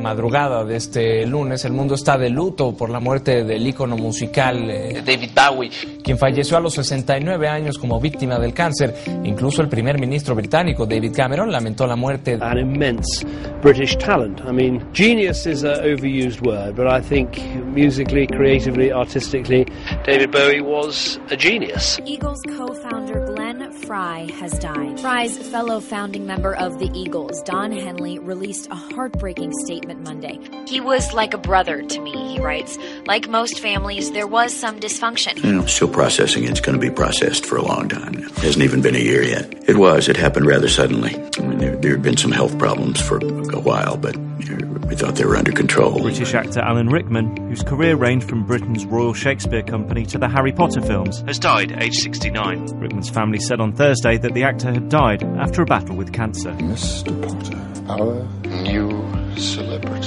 madrugada 0.00 0.64
de 0.64 0.76
este 0.76 1.26
lunes, 1.26 1.64
el 1.64 1.72
mundo 1.72 1.94
está 1.94 2.16
de 2.18 2.30
luto 2.30 2.76
por 2.76 2.90
la 2.90 3.00
muerte 3.00 3.44
del 3.44 3.66
ícono 3.66 3.96
musical 3.96 4.70
eh, 4.70 5.02
David 5.04 5.30
Bowie. 5.34 5.70
quien 6.02 6.18
falleció 6.18 6.56
a 6.56 6.60
los 6.60 6.74
69 6.74 7.48
años 7.48 7.78
como 7.78 8.00
víctima 8.00 8.38
del 8.38 8.52
cáncer. 8.52 8.94
Incluso 9.24 9.62
el 9.62 9.68
primer 9.68 9.98
ministro 9.98 10.34
británico, 10.34 10.86
David 10.86 11.12
Cameron, 11.14 11.50
lamentó 11.50 11.86
la 11.86 11.96
muerte. 11.96 12.38
An 12.40 12.58
immense 12.58 13.24
British 13.62 13.96
talent. 13.98 14.40
I 14.48 14.52
mean, 14.52 14.82
genius 14.92 15.46
is 15.46 15.64
an 15.64 15.80
overused 15.84 16.40
word, 16.44 16.74
but 16.74 16.86
I 16.86 17.00
think 17.00 17.38
musically, 17.66 18.26
creatively, 18.26 18.90
artistically, 18.90 19.66
David 20.04 20.30
Bowie 20.30 20.62
was 20.62 21.20
a 21.30 21.36
genius. 21.36 22.00
Eagles 22.06 22.40
co-founder 22.56 23.19
Glenn 23.50 23.72
Frey 23.72 24.30
has 24.38 24.56
died. 24.60 25.00
Frey's 25.00 25.36
fellow 25.48 25.80
founding 25.80 26.24
member 26.24 26.54
of 26.54 26.78
the 26.78 26.88
Eagles, 26.94 27.42
Don 27.42 27.72
Henley, 27.72 28.16
released 28.20 28.68
a 28.70 28.76
heartbreaking 28.76 29.52
statement 29.64 30.04
Monday. 30.04 30.38
He 30.68 30.80
was 30.80 31.12
like 31.14 31.34
a 31.34 31.38
brother 31.38 31.82
to 31.82 32.00
me, 32.00 32.12
he 32.34 32.40
writes. 32.40 32.78
Like 33.06 33.28
most 33.28 33.58
families, 33.58 34.12
there 34.12 34.28
was 34.28 34.54
some 34.54 34.78
dysfunction. 34.78 35.42
You 35.42 35.52
know, 35.52 35.66
still 35.66 35.88
processing. 35.88 36.44
It's 36.44 36.60
going 36.60 36.78
to 36.78 36.80
be 36.80 36.94
processed 36.94 37.44
for 37.44 37.56
a 37.56 37.62
long 37.62 37.88
time. 37.88 38.14
It 38.14 38.30
hasn't 38.38 38.62
even 38.62 38.82
been 38.82 38.94
a 38.94 39.00
year 39.00 39.24
yet. 39.24 39.68
It 39.68 39.76
was. 39.78 40.08
It 40.08 40.16
happened 40.16 40.46
rather 40.46 40.68
suddenly. 40.68 41.16
I 41.16 41.40
mean, 41.40 41.58
there, 41.58 41.76
there 41.76 41.90
had 41.90 42.02
been 42.02 42.16
some 42.16 42.30
health 42.30 42.56
problems 42.56 43.00
for 43.00 43.18
a 43.18 43.60
while, 43.60 43.96
but 43.96 44.16
we 44.48 44.96
thought 44.96 45.16
they 45.16 45.24
were 45.24 45.36
under 45.36 45.52
control. 45.52 46.00
British 46.00 46.34
actor 46.34 46.60
Alan 46.60 46.88
Rickman, 46.88 47.36
whose 47.48 47.62
career 47.62 47.96
ranged 47.96 48.28
from 48.28 48.44
Britain's 48.44 48.84
Royal 48.86 49.14
Shakespeare 49.14 49.62
Company 49.62 50.06
to 50.06 50.18
the 50.18 50.28
Harry 50.28 50.52
Potter 50.52 50.80
films, 50.80 51.22
has 51.26 51.38
died 51.38 51.72
aged 51.80 52.00
69. 52.00 52.78
Rickman's 52.78 53.10
family 53.10 53.38
said 53.38 53.60
on 53.60 53.72
Thursday 53.72 54.18
that 54.18 54.34
the 54.34 54.44
actor 54.44 54.72
had 54.72 54.88
died 54.88 55.22
after 55.38 55.62
a 55.62 55.66
battle 55.66 55.96
with 55.96 56.12
cancer. 56.12 56.52
Mr. 56.52 57.10
Potter, 57.22 57.92
our 57.92 58.26
new 58.46 59.38
celebrity. 59.38 59.99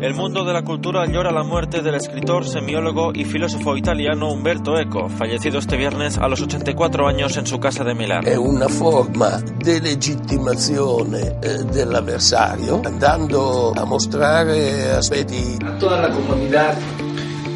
El 0.00 0.14
mundo 0.14 0.44
de 0.44 0.52
la 0.52 0.62
cultura 0.62 1.06
llora 1.06 1.30
la 1.30 1.42
muerte 1.42 1.82
del 1.82 1.94
escritor, 1.94 2.46
semiólogo 2.46 3.12
y 3.14 3.24
filósofo 3.24 3.76
italiano 3.76 4.32
Umberto 4.32 4.78
Eco, 4.78 5.08
fallecido 5.08 5.58
este 5.58 5.76
viernes 5.76 6.16
a 6.18 6.28
los 6.28 6.40
84 6.40 7.06
años 7.06 7.36
en 7.36 7.46
su 7.46 7.58
casa 7.58 7.84
de 7.84 7.94
Milán. 7.94 8.26
È 8.26 8.36
una 8.36 8.68
forma 8.68 9.40
di 9.58 9.80
legittimazione 9.80 11.38
eh, 11.42 11.64
dell'avversario, 11.64 12.80
andando 12.84 13.72
a 13.76 13.84
mostrare 13.84 14.92
aspetti... 14.92 15.58
A 15.64 15.76
toda 15.78 16.00
la 16.00 16.10
comunidad 16.10 16.76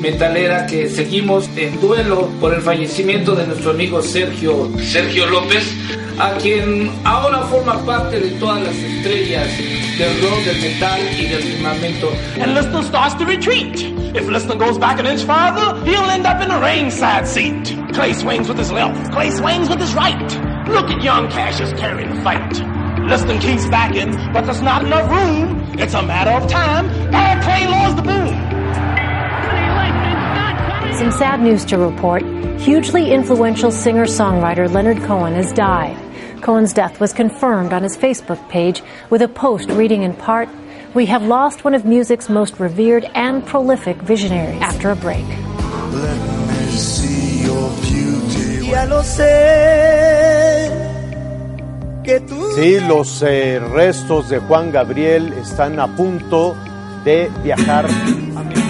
metalera 0.02 0.66
que 0.66 0.90
seguimos 0.90 1.48
en 1.56 1.80
duelo 1.80 2.28
por 2.40 2.52
el 2.52 2.60
fallecimiento 2.60 3.34
de 3.34 3.46
nuestro 3.46 3.70
amigo 3.70 4.02
Sergio, 4.02 4.68
Sergio 4.78 5.26
López, 5.26 5.64
a 6.18 6.36
quien 6.38 6.90
ahora 7.04 7.42
forma 7.46 7.84
parte 7.84 8.20
de 8.20 8.30
todas 8.38 8.62
las 8.62 8.74
estrellas 8.74 9.48
del 9.98 10.22
rock, 10.22 10.44
del 10.44 10.60
metal 10.60 11.00
y 11.18 11.26
del 11.26 11.42
firmamento. 11.42 12.10
And 12.40 12.54
Liston 12.54 12.82
starts 12.82 13.14
to 13.16 13.24
retreat. 13.24 13.80
If 14.14 14.28
Liston 14.28 14.58
goes 14.58 14.78
back 14.78 14.98
an 14.98 15.06
inch 15.06 15.22
farther, 15.22 15.84
he'll 15.84 16.10
end 16.10 16.26
up 16.26 16.42
in 16.42 16.48
the 16.48 16.60
ringside 16.60 17.26
seat. 17.26 17.76
Clay 17.92 18.12
swings 18.12 18.48
with 18.48 18.58
his 18.58 18.70
left, 18.70 19.12
Clay 19.12 19.30
swings 19.30 19.68
with 19.68 19.80
his 19.80 19.94
right. 19.94 20.20
Look 20.68 20.90
at 20.90 21.02
young 21.02 21.28
Cassius 21.28 21.72
carrying 21.78 22.14
the 22.14 22.22
fight. 22.22 22.52
Liston 23.00 23.38
keeps 23.40 23.66
backing, 23.68 24.12
but 24.32 24.44
there's 24.44 24.62
not 24.62 24.84
enough 24.84 25.10
room. 25.10 25.60
It's 25.78 25.94
a 25.94 26.02
matter 26.02 26.30
of 26.30 26.48
time. 26.48 26.86
Bad 27.10 27.42
Clay 27.42 27.66
lures 27.66 27.94
the 27.96 28.02
boom. 28.02 28.41
Some 31.02 31.10
sad 31.10 31.42
news 31.42 31.64
to 31.64 31.78
report. 31.78 32.22
Hugely 32.60 33.12
influential 33.12 33.72
singer 33.72 34.04
songwriter 34.04 34.72
Leonard 34.72 34.98
Cohen 35.02 35.34
has 35.34 35.52
died. 35.52 35.96
Cohen's 36.42 36.72
death 36.72 37.00
was 37.00 37.12
confirmed 37.12 37.72
on 37.72 37.82
his 37.82 37.96
Facebook 37.96 38.38
page 38.48 38.84
with 39.10 39.20
a 39.20 39.26
post 39.26 39.68
reading 39.70 40.04
in 40.04 40.14
part 40.14 40.48
We 40.94 41.06
have 41.06 41.24
lost 41.24 41.64
one 41.64 41.74
of 41.74 41.84
music's 41.84 42.28
most 42.28 42.60
revered 42.60 43.04
and 43.16 43.44
prolific 43.44 43.96
visionaries 43.96 44.62
after 44.62 44.92
a 44.92 44.94
break. 44.94 45.26
Let 45.26 46.20
me 46.46 46.70
see 46.70 47.46
your 47.46 47.68
beauty. 47.80 48.70
Ya 48.70 48.84
lo 48.84 49.02
sé. 49.02 50.70
Que 52.04 52.20
tú... 52.20 52.52
Sí, 52.54 52.78
los 52.86 53.20
eh, 53.22 53.58
restos 53.58 54.28
de 54.28 54.38
Juan 54.38 54.70
Gabriel 54.70 55.32
están 55.32 55.80
a 55.80 55.88
punto 55.96 56.54
de 57.02 57.28
viajar 57.42 57.86
a 57.86 58.61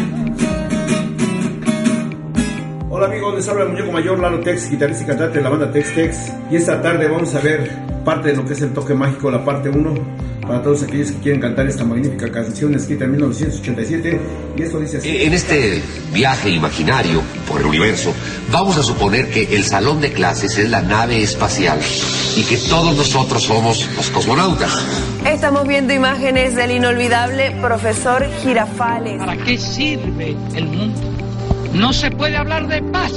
Hola 3.02 3.14
amigos, 3.14 3.34
les 3.34 3.48
habla 3.48 3.64
el 3.64 3.70
muñeco 3.70 3.90
mayor 3.90 4.20
Lalo 4.20 4.38
Tex, 4.38 4.70
guitarrista 4.70 5.02
y 5.02 5.06
cantante 5.08 5.38
de 5.38 5.42
la 5.42 5.50
banda 5.50 5.72
Tex 5.72 5.92
Tex. 5.92 6.32
Y 6.52 6.54
esta 6.54 6.80
tarde 6.80 7.08
vamos 7.08 7.34
a 7.34 7.40
ver 7.40 7.68
parte 8.04 8.28
de 8.28 8.36
lo 8.36 8.44
que 8.44 8.52
es 8.52 8.62
el 8.62 8.72
toque 8.72 8.94
mágico, 8.94 9.28
la 9.28 9.44
parte 9.44 9.70
1, 9.70 9.94
para 10.42 10.62
todos 10.62 10.84
aquellos 10.84 11.10
que 11.10 11.18
quieren 11.18 11.40
cantar 11.40 11.66
esta 11.66 11.82
magnífica 11.84 12.30
canción 12.30 12.72
escrita 12.76 13.06
en 13.06 13.10
1987. 13.10 14.20
Y 14.56 14.62
esto 14.62 14.78
dice 14.78 14.98
así. 14.98 15.20
En 15.20 15.34
este 15.34 15.82
viaje 16.12 16.50
imaginario 16.50 17.22
por 17.48 17.60
el 17.60 17.66
universo, 17.66 18.14
vamos 18.52 18.78
a 18.78 18.84
suponer 18.84 19.30
que 19.30 19.52
el 19.52 19.64
salón 19.64 20.00
de 20.00 20.12
clases 20.12 20.56
es 20.56 20.70
la 20.70 20.82
nave 20.82 21.24
espacial 21.24 21.80
y 22.36 22.44
que 22.44 22.56
todos 22.56 22.96
nosotros 22.96 23.42
somos 23.42 23.90
los 23.96 24.10
cosmonautas. 24.10 24.70
Estamos 25.26 25.66
viendo 25.66 25.92
imágenes 25.92 26.54
del 26.54 26.70
inolvidable 26.70 27.50
profesor 27.60 28.24
Girafales. 28.44 29.18
¿Para 29.18 29.36
qué 29.38 29.58
sirve 29.58 30.36
el 30.54 30.66
mundo? 30.66 31.11
No 31.74 31.92
se 31.92 32.10
puede 32.10 32.36
hablar 32.36 32.66
de 32.68 32.82
paz 32.82 33.12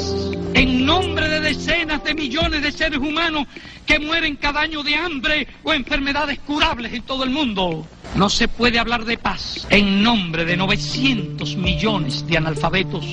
en 0.53 0.85
nombre 0.85 1.27
de 1.27 1.41
decenas 1.41 2.03
de 2.03 2.13
millones 2.13 2.61
de 2.61 2.71
seres 2.71 2.99
humanos 2.99 3.47
que 3.85 3.99
mueren 3.99 4.37
cada 4.37 4.61
año 4.61 4.81
de 4.81 4.95
hambre 4.95 5.47
o 5.63 5.73
enfermedades 5.73 6.39
curables 6.39 6.93
en 6.93 7.03
todo 7.03 7.25
el 7.25 7.31
mundo. 7.31 7.85
No 8.15 8.29
se 8.29 8.47
puede 8.47 8.79
hablar 8.79 9.03
de 9.03 9.17
paz 9.17 9.67
en 9.69 10.01
nombre 10.01 10.45
de 10.45 10.55
900 10.55 11.57
millones 11.57 12.25
de 12.27 12.37
analfabetos. 12.37 13.05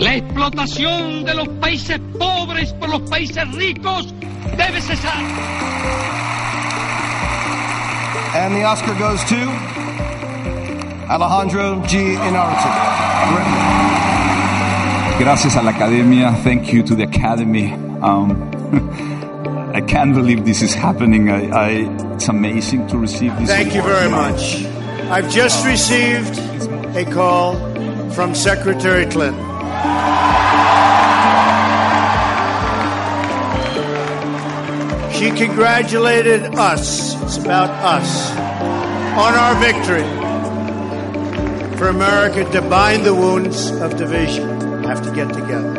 La 0.00 0.16
explotación 0.16 1.24
de 1.24 1.34
los 1.34 1.48
países 1.60 2.00
pobres 2.18 2.72
por 2.74 2.88
los 2.88 3.02
países 3.08 3.48
ricos 3.52 4.12
debe 4.56 4.80
cesar. 4.80 5.22
And 8.34 8.54
the 8.54 8.64
Oscar 8.64 8.94
goes 8.94 9.24
to 9.26 9.36
Alejandro 11.08 11.82
G. 11.86 12.14
Inarritu. 12.28 13.69
Gracias 15.20 15.54
a 15.54 15.62
la 15.62 15.72
academia. 15.72 16.32
Thank 16.32 16.72
you 16.72 16.82
to 16.82 16.94
the 16.94 17.02
academy. 17.02 17.74
Um, 18.00 18.50
I 19.74 19.82
can't 19.82 20.14
believe 20.14 20.46
this 20.46 20.62
is 20.62 20.72
happening. 20.72 21.28
I, 21.28 21.50
I, 21.50 21.68
it's 22.14 22.28
amazing 22.28 22.86
to 22.86 22.96
receive 22.96 23.36
this. 23.36 23.46
Thank 23.46 23.74
you 23.74 23.82
very 23.82 24.08
much. 24.10 24.64
I've 25.10 25.30
just 25.30 25.66
received 25.66 26.38
a 26.96 27.04
call 27.04 27.54
from 28.12 28.34
Secretary 28.34 29.04
Clinton. 29.04 29.44
She 35.12 35.30
congratulated 35.32 36.54
us, 36.54 37.22
it's 37.24 37.36
about 37.36 37.68
us, 37.68 38.30
on 39.18 39.34
our 39.34 39.54
victory 39.60 40.08
for 41.76 41.88
America 41.88 42.50
to 42.52 42.62
bind 42.62 43.04
the 43.04 43.14
wounds 43.14 43.70
of 43.70 43.98
division 43.98 44.69
have 44.90 45.04
to 45.04 45.14
get 45.14 45.32
together. 45.32 45.74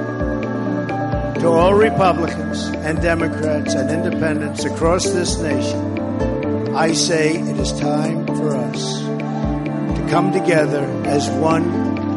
To 1.42 1.48
all 1.50 1.74
Republicans 1.74 2.64
and 2.86 3.02
Democrats 3.02 3.74
and 3.74 3.92
independents 3.92 4.64
across 4.64 5.04
this 5.12 5.38
nation, 5.38 6.74
I 6.74 6.94
say 6.94 7.36
it 7.36 7.58
is 7.60 7.74
time 7.74 8.26
for 8.26 8.56
us 8.56 9.02
to 9.02 10.08
come 10.10 10.32
together 10.32 10.86
as 11.06 11.30
one 11.30 11.66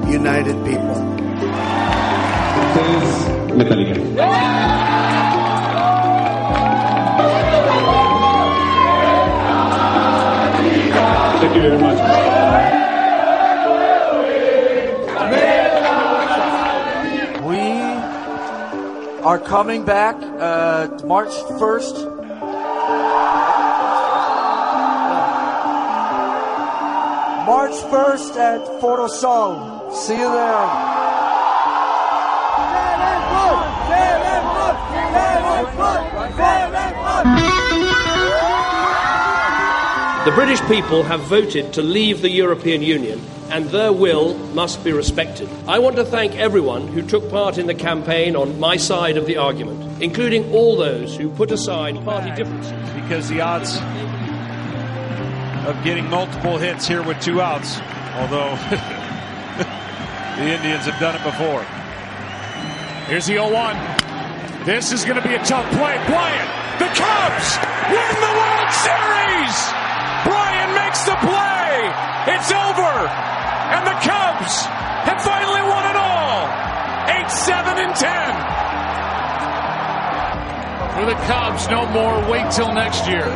united 0.09 0.54
people. 0.65 0.94
Thank 11.41 11.57
you 11.57 11.63
very 11.63 11.78
much. 11.78 12.34
Are 19.24 19.38
coming 19.38 19.86
back 19.86 20.16
uh, 20.16 20.86
March 21.06 21.30
1st. 21.59 21.94
March 27.47 27.72
1st 27.72 28.36
at 28.36 28.80
Foro 28.80 29.06
Sol. 29.06 29.91
See 29.92 30.12
you 30.12 30.30
there. 30.30 31.04
The 40.24 40.32
British 40.32 40.60
people 40.68 41.03
have 41.03 41.20
voted 41.20 41.72
to 41.74 41.82
leave 41.82 42.20
the 42.22 42.30
European 42.30 42.82
Union, 42.82 43.20
and 43.50 43.66
their 43.66 43.92
will 43.92 44.34
must 44.54 44.82
be 44.82 44.92
respected. 44.92 45.48
I 45.66 45.78
want 45.78 45.96
to 45.96 46.04
thank 46.04 46.34
everyone 46.36 46.88
who 46.88 47.02
took 47.02 47.28
part 47.30 47.58
in 47.58 47.66
the 47.66 47.74
campaign 47.74 48.36
on 48.36 48.58
my 48.58 48.76
side 48.76 49.16
of 49.16 49.26
the 49.26 49.36
argument, 49.36 50.02
including 50.02 50.52
all 50.52 50.76
those 50.76 51.16
who 51.16 51.30
put 51.30 51.50
aside 51.52 52.02
party 52.04 52.30
differences. 52.34 52.72
Because 52.94 53.28
the 53.28 53.41
odds 53.41 53.76
of 55.66 55.82
getting 55.84 56.08
multiple 56.08 56.58
hits 56.58 56.86
here 56.86 57.02
with 57.02 57.20
two 57.20 57.41
outs, 57.41 57.78
although 58.14 58.54
the 60.36 60.44
Indians 60.44 60.84
have 60.84 60.98
done 61.00 61.14
it 61.14 61.22
before. 61.22 61.62
Here's 63.08 63.26
the 63.26 63.34
0 63.34 63.52
1. 63.52 64.64
This 64.64 64.92
is 64.92 65.04
going 65.04 65.20
to 65.20 65.28
be 65.28 65.34
a 65.34 65.44
tough 65.44 65.68
play. 65.72 66.00
Bryant, 66.06 66.48
the 66.78 66.88
Cubs 66.96 67.58
win 67.92 68.14
the 68.20 68.32
World 68.32 68.72
Series. 68.72 69.56
Bryant 70.24 70.72
makes 70.72 71.04
the 71.04 71.16
play. 71.20 71.92
It's 72.34 72.50
over 72.50 73.34
And 73.76 73.84
the 73.85 73.97
Cubs 74.02 74.66
have 75.08 75.22
finally 75.22 75.61
won 75.61 75.84
it 75.91 75.97
all. 75.97 76.47
8 77.08 77.29
7 77.29 77.78
and 77.85 77.96
10. 77.96 78.59
For 80.96 81.05
the 81.05 81.17
Cubs, 81.31 81.67
no 81.70 81.85
more 81.97 82.16
wait 82.29 82.52
till 82.52 82.73
next 82.73 83.08
year. 83.08 83.28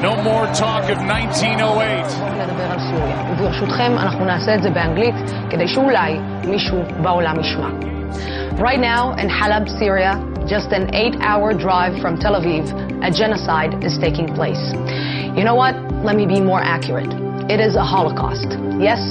No 0.00 0.14
more 0.22 0.46
talk 0.54 0.84
of 0.90 0.98
1908. 0.98 2.04
לדבר 2.38 2.72
על 2.72 2.78
סוריה, 2.78 3.16
וברשותכם 3.30 3.92
אנחנו 3.98 4.24
נעשה 4.24 4.54
את 4.54 4.62
זה 4.62 4.70
באנגלית 4.70 5.14
כדי 5.50 5.68
שאולי 5.68 6.18
מישהו 6.48 6.82
בעולם 7.02 7.40
ישמע. 7.40 7.68
Right 8.58 8.80
now 8.80 9.12
in 9.18 9.28
Halab, 9.28 9.68
Syria, 9.80 10.12
just 10.46 10.70
an 10.72 10.94
eight-hour 10.94 11.54
drive 11.54 12.00
from 12.00 12.16
Tel 12.22 12.34
Aviv, 12.40 12.66
a 13.02 13.10
genocide 13.10 13.82
is 13.82 13.98
taking 13.98 14.28
place. 14.38 14.64
You 15.36 15.42
know 15.42 15.56
what? 15.56 15.74
Let 16.04 16.14
me 16.16 16.26
be 16.26 16.40
more 16.40 16.62
accurate. 16.62 17.12
It 17.49 17.59
is 17.59 17.75
a 17.75 17.83
Holocaust. 17.83 18.45
Yes, 18.79 19.01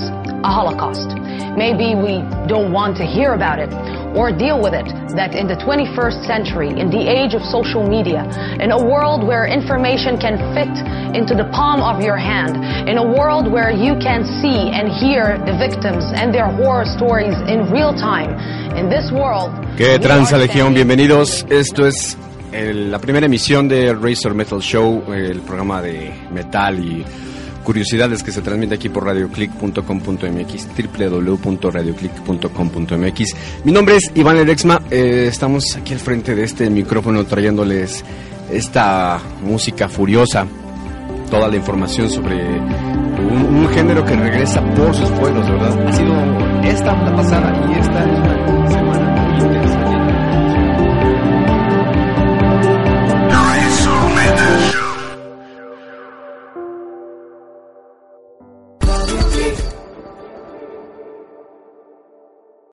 a 0.45 0.51
Holocaust. 0.51 1.11
Maybe 1.59 1.95
we 1.99 2.23
don't 2.47 2.71
want 2.73 2.97
to 2.99 3.05
hear 3.05 3.35
about 3.35 3.59
it 3.59 3.69
or 4.17 4.31
deal 4.31 4.63
with 4.63 4.73
it 4.75 4.87
that 5.19 5.35
in 5.35 5.49
the 5.49 5.57
21st 5.59 6.25
century, 6.25 6.69
in 6.71 6.89
the 6.89 7.03
age 7.03 7.35
of 7.35 7.43
social 7.43 7.83
media, 7.87 8.23
in 8.63 8.71
a 8.71 8.79
world 8.79 9.27
where 9.27 9.45
information 9.47 10.17
can 10.19 10.39
fit 10.55 10.71
into 11.19 11.35
the 11.35 11.45
palm 11.51 11.83
of 11.83 12.01
your 12.01 12.17
hand, 12.17 12.55
in 12.89 12.97
a 12.97 13.03
world 13.05 13.51
where 13.51 13.71
you 13.73 13.99
can 13.99 14.23
see 14.41 14.71
and 14.71 14.87
hear 14.89 15.37
the 15.45 15.55
victims 15.59 16.05
and 16.15 16.33
their 16.33 16.47
horror 16.47 16.87
stories 16.87 17.35
in 17.51 17.67
real 17.73 17.93
time, 17.93 18.31
in 18.79 18.89
this 18.89 19.11
world, 19.11 19.51
¿Qué 19.77 19.99
tranza, 19.99 20.39
Legión? 20.39 20.75
Bienvenidos. 20.75 21.45
Esto 21.51 21.87
es 21.87 22.17
el- 22.53 22.91
la 22.93 22.99
primera 23.01 23.27
emisión 23.27 23.69
de 23.69 23.93
Razor 23.95 24.35
Metal 24.35 24.61
Show, 24.61 25.13
el 25.13 25.41
programa 25.41 25.83
de 25.83 26.13
metal 26.33 26.79
y 26.79 27.05
curiosidades 27.65 28.23
que 28.23 28.31
se 28.33 28.43
transmite 28.43 28.75
aquí 28.75 28.89
por 28.89 29.05
radioclick.com.mx, 29.05 30.69
www.radioclick.com.mx. 30.99 33.37
Mi 33.65 33.73
nombre 33.73 33.97
es 33.97 34.11
Iván 34.15 34.39
Erexma, 34.39 34.81
eh, 34.91 35.27
estamos 35.29 35.77
aquí 35.77 35.93
al 35.93 36.01
frente 36.01 36.35
de 36.35 36.45
este 36.45 36.71
micrófono 36.71 37.25
trayéndoles 37.25 38.03
esta 38.51 39.21
música 39.43 39.87
furiosa, 39.89 40.47
toda 41.31 41.49
la 41.49 41.57
información 41.57 42.11
sobre 42.11 42.37
un, 42.37 43.69
género 43.75 44.05
que 44.05 44.17
regresa 44.17 44.63
por 44.75 44.95
sus 44.95 45.11
pueblos, 45.11 45.49
¿verdad? 45.49 45.89
Ha 45.89 45.93
sido 45.93 46.15
esta 46.65 46.97
la 47.03 47.15
pasada 47.15 47.53
y 47.69 47.73
esta 47.79 48.05
es 48.05 48.19
una 48.19 48.39